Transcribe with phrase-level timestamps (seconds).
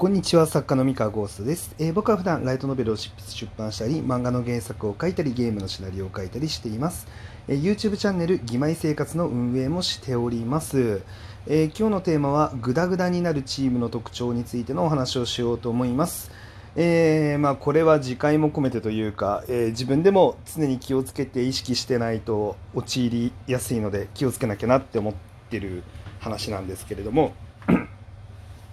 [0.00, 7.06] こんにちは、作家の三河ゴーストです、えー、僕は普段ライトノベルを執筆出版したり、漫画の原作を書いたり、ゲームのシナリオを書いたりしています。
[7.48, 11.02] えー、YouTube チャンネル、義妹生活の運営もしております。
[11.46, 16.30] えー、今日のテーマは、グダグダになるチームの特徴についてのお話をしようと思います。
[16.76, 25.14] え、まあ、これは自戒も込めてというか、え自分でも常に気をつけて意識してないと陥りやすいので気をつけなきゃなって思っ
[25.50, 25.82] てる
[26.20, 27.34] 話なんですけれども、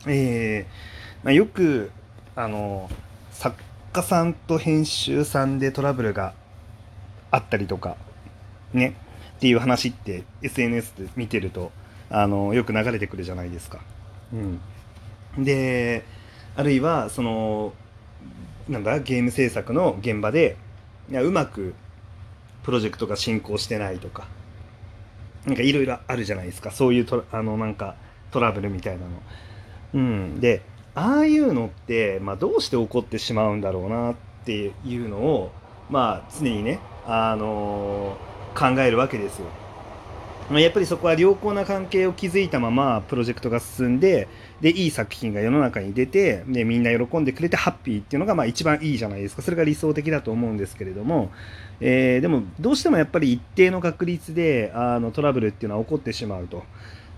[0.08, 1.92] えーまあ、よく
[2.36, 2.90] あの
[3.32, 3.62] 作
[3.94, 6.34] 家さんと編集さんでトラブルが
[7.32, 7.98] あったりとか
[8.74, 8.96] ね
[9.38, 11.72] っていう話って SNS で見てると
[12.10, 13.82] あのよく流れてくるじゃないですか。
[14.34, 14.36] う
[15.40, 16.04] ん、で
[16.56, 17.74] あるいはその
[18.68, 20.58] なんだゲーム制作の現場で
[21.10, 21.74] いやうまく
[22.64, 24.28] プロジェクトが進行してないとか
[25.46, 27.96] なんかいろいろあるじゃないですかそういうトあのなんか
[28.32, 29.10] トラブルみたいなの。
[29.94, 30.62] うん、で
[30.98, 34.16] ああいうのって、まあ、どうして起こってしまうんだろうなっ
[34.46, 35.52] ていうのを、
[35.92, 39.46] まあ、常にね、あのー、考えるわけですよ。
[40.50, 44.30] やっぱりそこは良好な関係を築いたままプロジェクトが進んで
[44.62, 51.32] でいい作品が世の中に出てでみんな喜んでくれてハッピーっていうのがまあ一番いいじゃないですかそれが理想的だと思うんですけれども、
[51.82, 56.64] えー、でもどうしてもやっぱり一定の確率であのトラブルっていうのは起こってしまうと。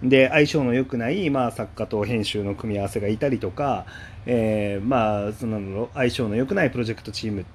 [0.03, 3.86] で相性の良くない、まあ、作家と編集の組み合わせがいたりとか、
[4.25, 7.45] えー、まあその相性の良くないプロジェクトチームっ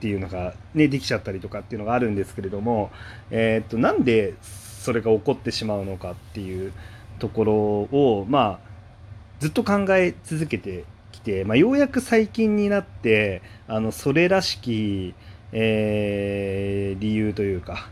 [0.00, 2.90] ていうのが、ね、できちゃったりとかっていうのがあるんですけれども、
[3.30, 6.72] えー、っとなんでそれが起こってしまうのかっていう
[7.18, 8.70] ところを、まあ、
[9.40, 15.14] ずっと考え続けてきて、まあ、ようやく最近になってあのそれらしき、
[15.52, 17.90] えー、理由というか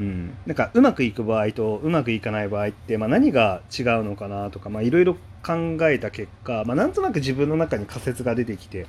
[0.00, 8.86] うん、なんかうまくいく場合とうまくいかない場合って、まあ、何が違うのかなとかいろいろ考えた結果、まあ、なんとなく自分の中に仮説が出てきて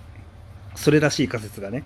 [0.75, 1.83] それらしい仮説がね、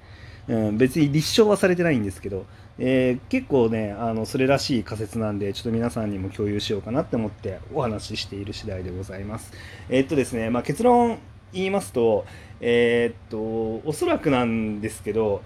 [0.47, 2.45] うん、別に立証はされてないんですけど、
[2.77, 9.51] えー、結構ねあのそれらしい仮説なんでちょっと皆さんにも共有しようかなって思ってお話ししている次第でございます。
[9.89, 11.17] えー、っとですね、まあ、結論
[11.51, 12.25] 言いますと,、
[12.59, 15.41] えー、っとおそらくなんですけど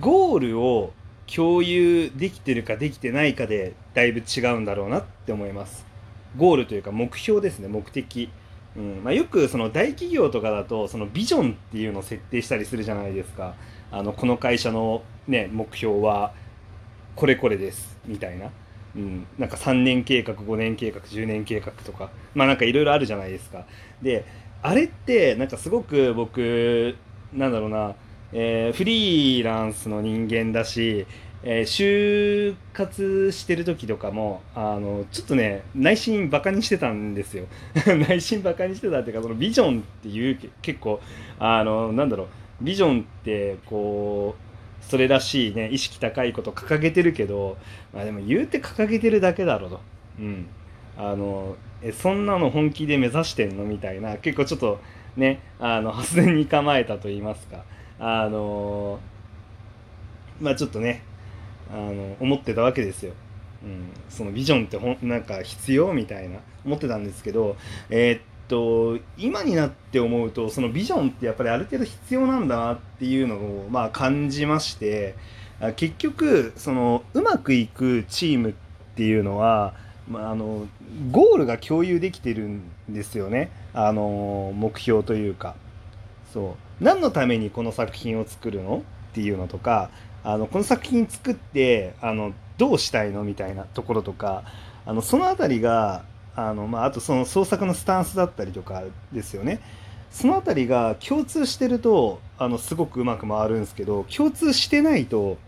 [0.00, 0.92] ゴールを
[1.34, 5.86] 共有できてるかできてないかでだいぶ違うんだろうなって思います。
[6.36, 8.30] ゴールというか目標ですね目的、
[8.76, 9.00] うん。
[9.02, 13.54] まあ、よくその大企業とかだとそのビジョンっていうのを設定したりするじゃないですか。
[13.90, 16.32] あのこの会社の、ね、目標は
[17.16, 18.50] これこれですみたいな、
[18.96, 22.10] うん、なんか3年計画5年計画10年計画とか。
[22.34, 23.64] まあなんかいろいろあるじゃないですか。
[24.02, 24.26] で
[24.62, 26.96] あれってなんかすごく僕
[27.32, 27.94] なんだろうな。
[28.32, 31.06] えー、フリーランスの人間だし、
[31.42, 37.46] えー、就活してる時とかもあのちょっとね内心バカにしてたんですよ。
[38.08, 41.00] 内心バカにしてたっていうかそのビジョンっていう結構
[41.38, 47.56] あのなんだろうビジョンってこうそれらしいね意識高いこと掲げてるけど、
[47.92, 49.80] まあ、でも言うて掲げてるだけだろうと。
[50.20, 50.46] うん。
[50.96, 54.80] あのえそんなの本気で目指してんのみたいな結構ちょっと
[55.16, 57.64] ねあの 発電に構えたと言いますか。
[58.04, 58.98] あの
[60.40, 61.04] まあちょっとね
[61.72, 63.12] あの思ってたわけですよ。
[63.62, 67.56] うん、そのビジョンってほんなんか必要みたいな思ってたんですけど、
[67.90, 75.14] えー、っと今になって思うとそのビジョンってやっぱりある程度必要なんだなっていうのをまあ感じまして
[75.76, 78.52] 結局そのうまくいくチームっ
[78.96, 79.74] ていうのは、
[80.08, 80.66] まあ、あの
[81.12, 85.54] ゴールが共有できてるんですよねあの目標というか。
[86.32, 86.84] そう。
[86.84, 89.90] 何のためにこの作品を作るのっていうのとか
[90.24, 94.44] あのこの作品作ってあのどうしたいのみたいなところとか
[94.86, 96.04] あのその辺りが
[96.34, 98.82] あの、まあ、あとその創作のスタンスだったりとか
[99.12, 99.60] ですよね。
[100.10, 105.38] その辺りが共通してるとあのすごくうまく回るんですけど共通してないと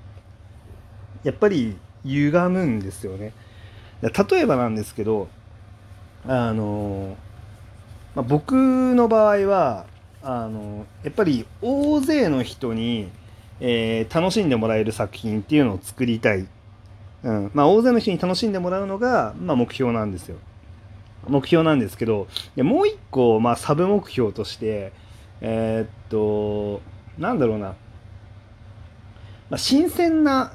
[1.22, 3.32] やっぱり歪むんですよね。
[4.02, 5.28] 例えばなんですけど
[6.26, 7.16] あの、
[8.14, 8.54] まあ、僕
[8.94, 9.86] の場合は
[10.25, 13.11] あのやっぱり大勢の人に、
[13.61, 16.47] えー、楽しんでもらえる作品っていうのを作りたい、
[17.23, 17.50] うん。
[17.53, 20.37] まあ、大勢の人に楽しんでもらうのが、まあ、目標なんですよ。
[21.29, 22.26] 目標なんですけど
[22.56, 24.93] もう一個、まあ、サブ目標として
[25.41, 26.82] えー、っと
[27.19, 27.75] なんだろうな、ま
[29.53, 30.53] あ、新鮮な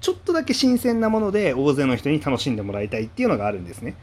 [0.00, 3.94] ちょっとだけ新鮮なもので大勢の人に楽しんでもらいたいっていうのがあるんですね。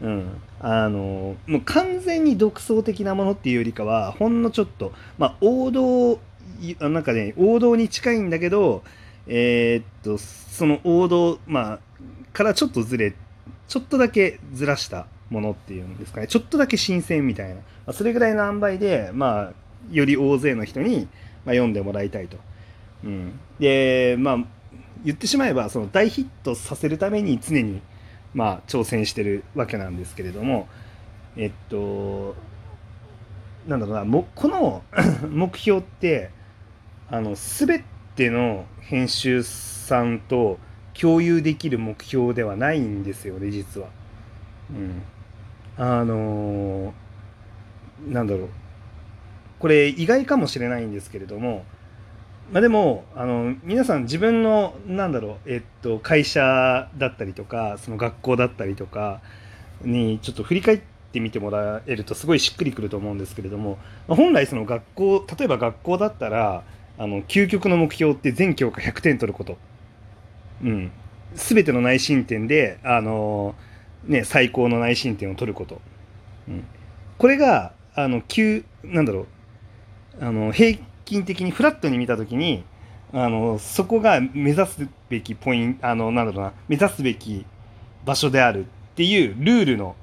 [0.00, 6.20] うん、あのもう完全に独創的なものっていうよりかはほんのちょっと、まあ、王道
[6.78, 8.82] なんかね王道に近いんだけど
[9.26, 11.78] えー、っとその王道、まあ、
[12.32, 13.14] からちょっとずれ
[13.68, 16.26] ちょっとだけずらしたものっていうんですかね。
[16.26, 17.54] ちょっとだけ新鮮みたい
[17.86, 19.52] な、それぐらいの塩梅で、まあ、
[19.90, 21.06] より大勢の人に、
[21.44, 22.38] まあ、読んでもらいたいと。
[23.04, 24.38] うん、でまあ
[25.04, 27.80] 言ってしまえばその大ヒットさせるために常に、
[28.34, 30.68] まあ、挑戦してるわけなんですけれども
[31.36, 32.34] えっと
[33.66, 34.82] なんだろうなもこの
[35.30, 36.30] 目標って
[37.10, 37.84] あの全
[38.16, 40.58] ての編集さんと
[40.98, 43.88] 共有できる目標ではないんですよね実は。
[44.70, 45.02] うん、
[45.76, 48.48] あのー、なんだろう
[49.58, 51.64] これ意外かもしれないんですけれども
[52.52, 59.20] まあでもあの皆さん自分のなんだろう、えっと、会社だったりとかその学校だったりとか
[59.82, 60.80] にちょっと振り返っ
[61.12, 66.64] てみてもらえるとすごいしっくりくると思うんですけれども、まあ、本来その学校例えば学校だったら
[66.96, 69.56] あの究極の目標って全教科100点取ること。
[70.60, 70.90] うん、
[71.34, 73.54] 全ての内申点であの
[74.04, 75.80] ね、最高の内申点を取ること、
[76.48, 76.64] うん、
[77.18, 79.26] これがあの急なんだろ
[80.20, 80.78] うあの平
[81.08, 82.64] 均的にフラットに見た時に
[83.12, 87.46] あのそこが目指すべきポイントあのなんだろうな目指すべき
[88.04, 89.96] 場所であるっていうルールの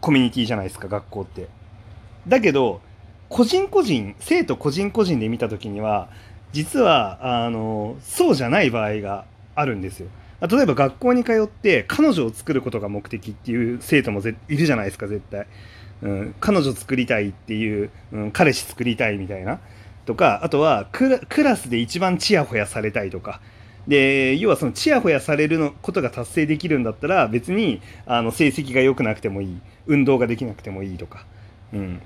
[0.00, 1.48] コミュニティじゃないですか学校って。
[2.26, 2.80] だけど
[3.28, 6.08] 個人個人生徒個人個人で見た時には
[6.52, 10.08] 実はあのそうじゃない場合があるんですよ。
[10.40, 15.46] 例えば学校に通って彼女を作ることが目的っていう生徒もいるじゃないですか絶対、
[16.02, 19.60] うん、彼女作りたいっていう、うん、彼氏作りたいみたいな
[20.06, 23.40] とかあとはクラスで一番チヤホヤされたいとか。
[23.86, 29.60] で要はそのチヤホヤされるのことが達成できるんだったら別にあの成績が良くなくてもいい。
[29.86, 31.24] 運動ができなくてもいいとか、
[31.72, 32.00] うん、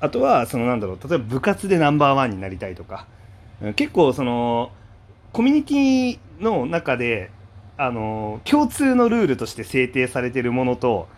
[0.00, 3.06] あとはそのなんだろう例えば部活でナンバーワンになりたいとか、
[3.60, 4.70] うん、結構その
[5.32, 7.30] コミュニティの中で
[7.76, 11.08] あの共通のルールとして制定されてるものと、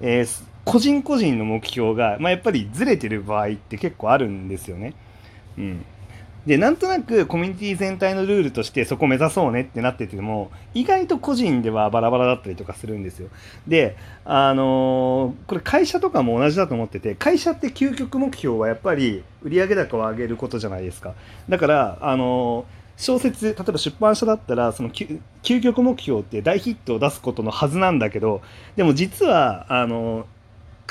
[0.00, 4.94] えー、個人個人の目標が、まあ、やっぱりずれてる場合って結構あるんですよね。
[5.58, 5.84] うん、
[6.46, 13.28] でなんとなくコミュニティ全体のルールとしてそこ目指そうねってなってても意外と個人ではバラバラだったりとかするんですよ。
[13.66, 21.14] であのー、これ会社とかも同じだと思ってて会社って究極目標はやっぱり売上高を上げることじゃないですか。
[21.48, 25.18] だからあのー小説例えば出版社だったらその究
[25.60, 28.42] 極目標って大ヒットを出すことのはずなんだけど
[28.76, 30.26] でも実はあの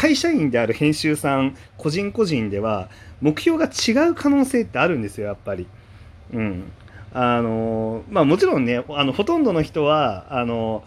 [0.01, 2.89] 会社員である編集さん個人個人では
[3.21, 5.67] 目標が違う可能性ってあるんですよやっぱり。
[6.33, 6.71] うん
[7.13, 10.83] あのまあ、もちろんねあのほとんどの人はあの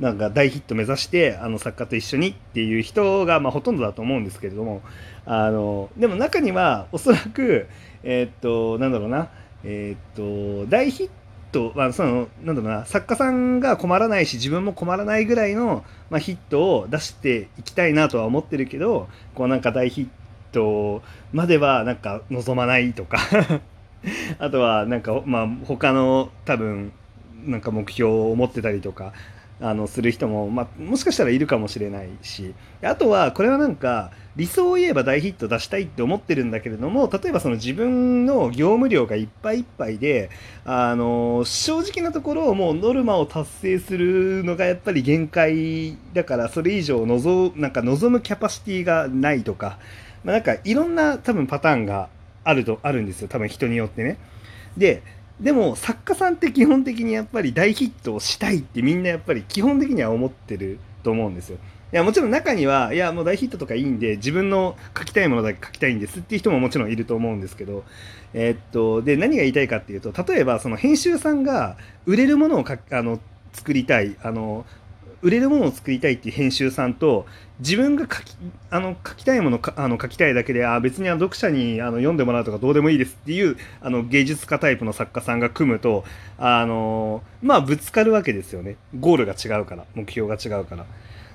[0.00, 4.82] なんか大ヒット目指してあの作家と一緒にっていう人が、まあ、ほとんどだと思うんですけれども
[5.26, 7.68] あのでも中にはおそらく
[8.02, 9.28] えー、っとなんだろうな
[9.62, 11.10] えー、っと大ヒッ
[11.56, 20.08] トはそのなんだろうな作家さんが困らないし自分も困らないぐらいの、まあ、ヒットを出していきたいなとは思ってるけどこうなんか大ヒッ
[20.52, 23.18] トまではなんか望まないとか
[24.38, 26.92] あとはなんかまあ他の多分
[27.44, 29.12] なんか目標を持ってたりとか
[29.60, 40.28] あのする人も、まあ、もしかしたらいるかもしれないしあとはこれはなんか理想を言えば大ヒット出したいって思ってるんだけれども例えばその自分の業務量がいっぱいいっぱいで
[40.66, 49.78] あの正直なところもうノルマを達成するのがやっぱり限界だからそれ以上望なんか望むキャパシティがないとか、
[50.22, 52.10] まあ、なんかいろんな多分パターンが
[52.44, 54.18] あるとあるんですよ多分人によってね。
[54.76, 55.02] で
[55.40, 61.58] でも作家さんって基本的にやっぱり大ヒットをしたいってみんなやっぱり基本的には思ってると思うんですよ。
[61.92, 67.84] いやもちろん中にはいやもう大ヒットとかいいんで自分の書きたいものだけ書きたいんですっていう人ももちろんいると思うんですけど、
[68.34, 71.76] えー、っとで何が言いたいかっていうと例えばその編集さんが
[72.06, 73.20] 売れるものをかあの
[73.52, 74.66] 作りたいあの
[75.22, 77.26] 売れるものを作りたいっていう編集さんと
[77.60, 78.36] 自分が書き
[78.70, 86.04] あの書きたいものかあの書きたいだけであ別にあの読者にあの読んでもらうとかどうでもいいですっていうあの芸術家タイプの作家さんが組むと
[86.38, 90.86] あのまあぶつかるわけですよねゴールが違うから目標が違うから。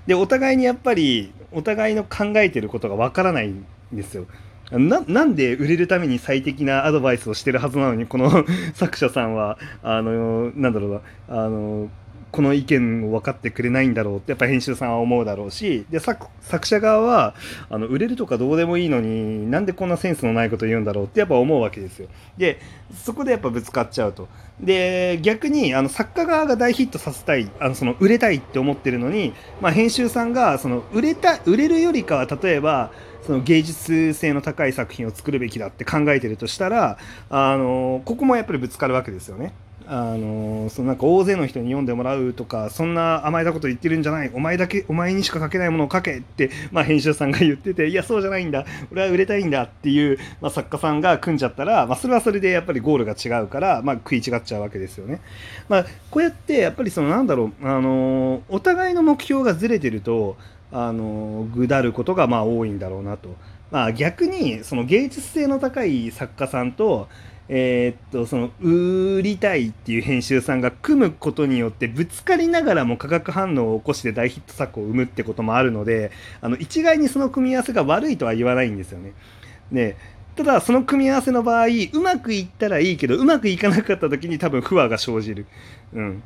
[0.07, 4.25] でお互いにやっぱりお互いの考えてることがわからないんですよ。
[4.71, 11.89] ななんで売れるために最適なアドバイスをしてるはずなのにこの 作者さんはあのなんだろうなあの
[12.31, 16.29] この意見を分かってくれないんだろうってやっぱ編集さんは思うだろうしで作
[16.63, 17.35] 者側は
[17.69, 22.07] あの売れるとかどうでもいいのになんでこんなセンスのないこと言うんだろうってやっぱ思うわけですよ。
[22.37, 22.59] で
[22.93, 24.27] そこでやっぱぶつかっちゃうと。
[24.59, 32.91] で逆にあの作家側が大ヒットさせたいあのその売れたいって思ってるのに、まあ、編集さんがその売れた売れるよりかは例えば
[33.25, 36.97] その芸術性の高い作品を作るべきだって考えてるとしたら
[37.29, 39.53] あのここもやっぱりぶつかるわけですよね。
[39.87, 55.21] あのそのなんか大勢の人に読んでもらうとかそんな甘えたこと言ってるんじゃないお前だけお前にしか書けないものを書けって、まあ、編集さんが言ってていやそうじゃないんだ俺は売れたいんだっていう、まあ、作家さんが組んじゃったら、まあ、それはそれでやっぱりゴールが違うから、まあ、食い違っちゃうわけですよね。
[55.67, 60.37] まあ、こうやってやっぱりそのなんだろう、あのお互いの目標がずれてると
[60.71, 63.35] あのぐだることがまあ多いんだろうなと。
[63.71, 67.07] まあ、逆にその芸術性の高い作家さんと
[67.53, 79.11] えー、っとその売りたいっていう編集さんが組むことによってぶつかりながらも化学反応を起こして大ヒット作を生むってこともあるのであの一概にその組み合わせが悪いとは言わないんですよね。
[79.69, 79.97] で
[80.37, 85.45] ただその組み合わせの場合うまくいったらいいけどうまくいかなかった時に多分不和が生じる、
[85.91, 86.23] うん、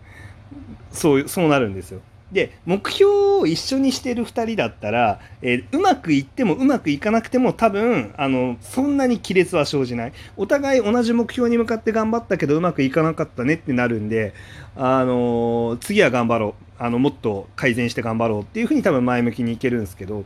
[0.91, 2.01] そうそうなるんですよ。
[2.35, 10.13] で目標を一緒にしてる2人だったら、えー、うまくいってもうまくいかなくても多分あのそんなに亀裂は生じない。
[10.37, 14.33] お互い同じ目標に向かって頑張ったけどうまくいかなかったねってなるんで、
[14.75, 16.65] あのー、次は頑張ろう。
[16.77, 20.25] あのもっと改善して頑張ろうっていうふうに多分前向きにいけるんですけど、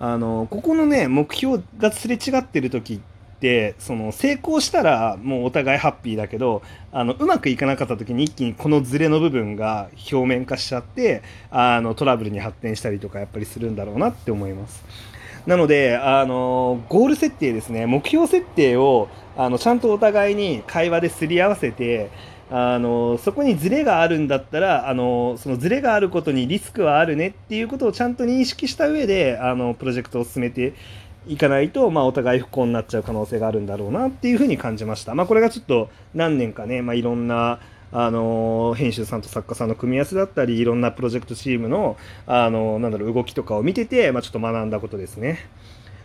[0.00, 6.62] あのー、ここのね目標がすれ違ってる時ってってその成功したらもうお互いハッピーだけど
[6.92, 14.84] あのうまくいかなかった時に一気にこのズレの部分が表面化しちゃってあのトラブルに発展したりとかやっぱりするんだろうなって思います。
[15.46, 22.10] なので、あのゴール設定ですね、目標設定をあのちゃんとお互いに会話ですり合わせて、
[22.50, 30.74] あのそこにズレがあるんだったらあのそのズレがあることにリスクはあるねっていうことをちゃんと認識した上であのプロジェクトを進めて
[31.26, 35.14] いかないと、まあ、お互い不幸になっちゃう可能性があるんだろうなっていうふうに感じました。
[35.14, 37.60] まあ、これがちょっと何年かね、まあ、いろんな
[37.92, 45.38] あの編集さんと作家さんの組み合わせだったりいろんなプロジェクトチームのあのなんだろう動きとかを見てて、まあ、ちょっと学んだことですね。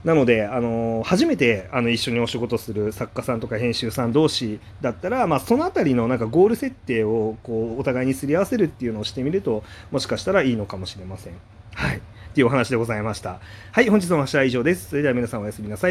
[0.03, 11.33] なので、あの初めてあの一緒にお仕事する作家さんとか編集さん同士だったら、まあ、その辺りのなんかゴール設定をこうお互いにすり合わせるっていうのをしてみるともしかしたらいいのかもしれません。
[11.73, 13.39] はいっていうお話でございました。
[13.71, 14.89] はい、本日の話は以上です。
[14.89, 15.87] それでは皆さんおやすみなさい。